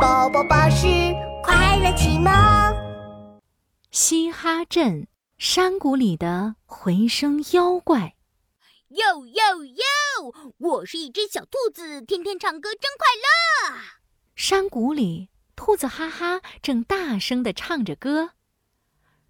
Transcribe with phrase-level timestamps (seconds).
[0.00, 0.86] 宝宝巴士
[1.42, 2.32] 快乐启蒙。
[3.90, 8.14] 嘻哈镇山谷里的回声妖怪。
[8.88, 10.54] 哟哟哟！
[10.56, 13.06] 我是一只小兔子，天天唱歌真快
[13.74, 13.78] 乐。
[14.34, 18.30] 山谷里，兔子哈哈正大声地唱着歌。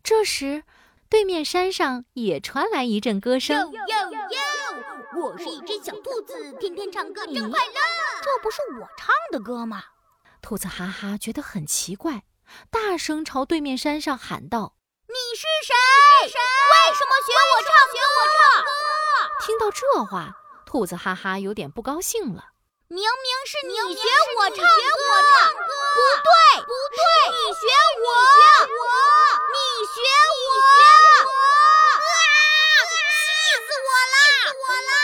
[0.04, 0.62] 这时，
[1.08, 3.58] 对面山上也传来一阵歌声。
[3.58, 5.20] 哟哟哟！
[5.20, 7.74] 我是一只小兔子，天天唱歌真快乐。
[8.22, 9.82] 这不是我唱的歌吗？
[10.42, 12.24] 兔子哈哈觉得很奇怪，
[12.70, 14.74] 大声朝对面山上喊道
[15.06, 15.74] ：“你是谁？
[16.24, 16.30] 为
[16.94, 17.96] 什么学我唱歌？”
[19.46, 20.34] 听到这话，
[20.66, 22.46] 兔子哈哈有点不高兴了。
[22.88, 23.06] 明明
[23.46, 24.62] 是你学我唱歌，
[25.94, 26.30] 不对，
[26.62, 27.60] 不对，你学
[28.00, 28.04] 我，
[29.52, 29.96] 你学
[30.40, 30.48] 我，
[31.30, 32.92] 啊气
[33.66, 34.24] 死我了！
[34.80, 34.98] 气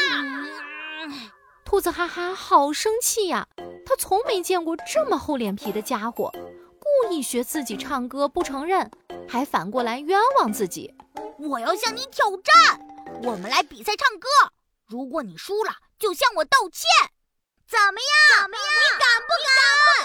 [1.12, 1.24] 死我了！
[1.64, 3.46] 兔子哈哈好生气呀，
[3.86, 6.32] 他从没见过这么厚脸皮的家伙，
[6.80, 8.90] 故意学自己唱歌不承认，
[9.28, 10.92] 还反过来冤枉自己。
[11.38, 12.80] 我要向你挑战。
[13.22, 14.28] 我们来比赛唱歌，
[14.86, 16.82] 如果你输了，就向我道歉，
[17.68, 18.42] 怎么样？
[18.42, 18.66] 怎么样？
[18.74, 20.04] 你敢不敢？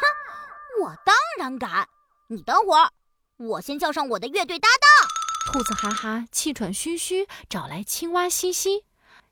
[0.00, 1.88] 哼，我当然敢。
[2.28, 2.90] 你等会儿，
[3.36, 5.52] 我先叫上我的乐队搭档。
[5.52, 8.84] 兔子哈哈气喘吁吁找来青蛙嘻嘻，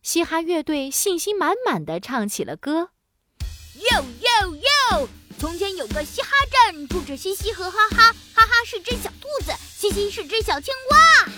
[0.03, 2.91] 嘻哈乐队信心满满的唱起了歌。
[3.91, 5.09] 哟哟哟！
[5.39, 6.29] 从前有个嘻哈
[6.71, 11.29] 镇，住着嘻嘻和哈哈，哈哈是只小兔子，嘻嘻是只小青蛙。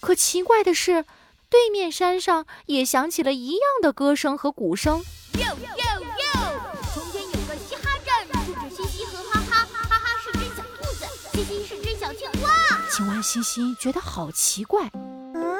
[0.00, 1.04] 可奇怪的是，
[1.50, 5.04] 对面山上也响起了一样的歌声和鼓声。
[5.34, 6.60] 哟哟哟！
[6.94, 12.50] 从前有个嘻哈镇，住着嘻嘻和哈哈，哈哈是只小兔子，嘻嘻是只小青蛙。
[12.92, 14.88] 青蛙嘻嘻觉得好奇怪。
[15.34, 15.58] 嗯，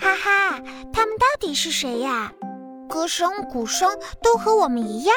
[0.00, 0.60] 哈哈，
[0.92, 2.32] 他们到底是谁呀？
[2.88, 5.14] 歌声、鼓声都和我们一样。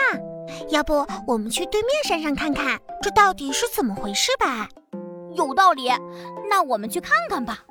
[0.70, 4.68] 要不我们去对面山上看看，这到底是怎么回事吧？
[5.36, 5.90] 有道理，
[6.50, 7.64] 那我们去看看吧。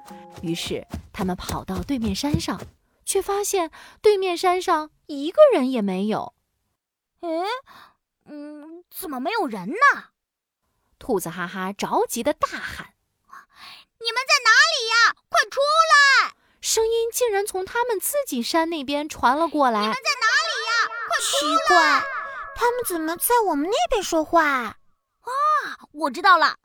[0.43, 2.59] 于是他们跑到对面山上，
[3.05, 3.71] 却发现
[4.01, 6.33] 对面山上一个人也没有。
[7.21, 7.29] 哎，
[8.25, 10.05] 嗯，怎么没有人呢？
[10.99, 12.95] 兔子哈哈着急的大喊
[14.01, 14.49] ：“你们在哪里呀？
[14.49, 14.70] 快出来！”声音竟然
[17.51, 19.81] 从他们自己山那边传了过来。
[19.83, 20.73] “你们在哪里呀？
[21.09, 22.05] 快出来！”奇怪，
[22.55, 24.45] 他们怎么在我们那边说话？
[24.53, 24.77] 啊，
[25.91, 26.59] 我知道了。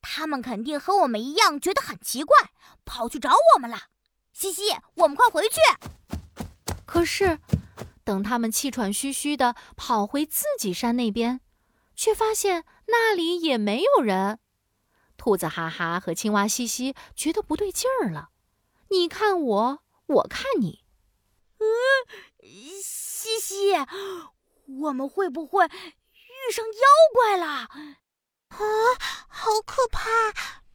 [0.00, 2.34] 他们肯定和我们一样觉得很奇怪，
[2.86, 3.76] 跑去找我们了。
[4.32, 5.56] 西西，我们快回去。
[6.86, 7.38] 可是，
[8.02, 11.42] 等他们气喘吁吁地跑回自己山那边，
[11.94, 14.38] 却发现那里也没有人。
[15.18, 18.30] 兔子哈哈和青蛙西西觉得不对劲儿了。
[18.88, 20.84] 你看我，我看你。
[21.58, 21.64] 嗯，
[22.82, 23.72] 西西，
[24.80, 26.72] 我们会不会遇上妖
[27.14, 27.46] 怪了？
[27.46, 27.68] 啊！
[29.28, 30.32] 好可怕！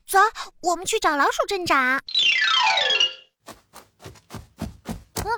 [0.08, 0.20] 走，
[0.62, 1.78] 我们去找老鼠镇长。
[1.78, 2.02] 啊！
[5.24, 5.30] 老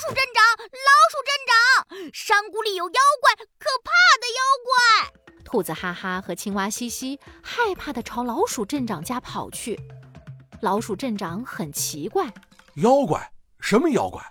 [0.00, 3.90] 鼠镇长，老鼠镇长，山谷里有妖怪，可怕
[4.20, 5.12] 的妖怪！
[5.44, 9.80] 兔子哈哈和青蛙西西害怕的朝老鼠镇长家跑去。
[10.60, 12.34] 老鼠镇长很奇怪：
[12.76, 13.32] 妖怪？
[13.58, 14.22] 什么妖怪？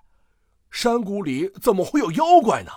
[0.70, 2.72] 山谷里怎么会有妖怪呢？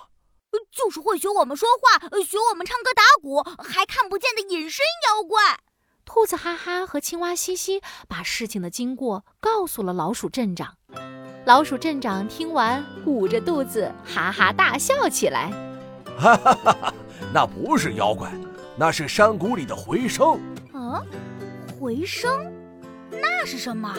[0.71, 5.59] 就是会学我们说话，学我们唱歌打鼓，还看不见的隐身妖怪。
[6.05, 10.77] 兔子哈哈和青蛙嘻嘻把事情的经过告诉了老鼠镇长。
[11.45, 15.51] 老鼠镇长听完，捂着肚子哈哈大笑起来。
[16.19, 16.95] 哈哈哈哈！
[17.33, 18.33] 那不是妖怪，
[18.77, 20.41] 那是山谷里的回声。
[20.73, 21.03] 啊，
[21.79, 22.31] 回声？
[23.11, 23.95] 那是什么？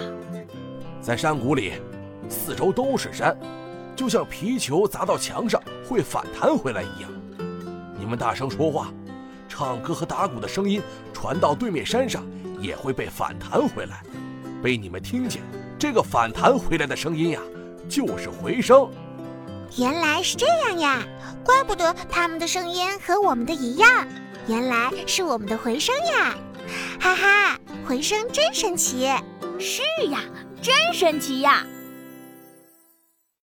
[1.02, 1.74] 在山谷里，
[2.30, 3.38] 四周都是山。
[3.96, 7.10] 就像皮球砸到墙上会反弹回来一样，
[7.98, 8.94] 你们大声说话、
[9.50, 10.82] 唱歌和打鼓的声音
[11.14, 12.26] 传到对面山上，
[12.62, 14.02] 也会被反弹回来，
[14.64, 15.42] 被你们听见。
[15.78, 17.42] 这个反弹回来的声音呀，
[17.90, 18.90] 就是回声。
[19.78, 21.04] 原来是这样呀，
[21.44, 24.08] 怪不得他们的声音和我们的一样，
[24.48, 26.38] 原来是我们的回声呀！
[27.02, 29.10] 哈哈，回声真神奇。
[29.60, 30.22] 是呀，
[30.61, 31.65] 真神奇呀！